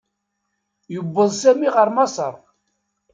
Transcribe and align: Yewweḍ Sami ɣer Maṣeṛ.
Yewweḍ 0.93 1.31
Sami 1.41 1.69
ɣer 1.75 1.87
Maṣeṛ. 1.95 2.35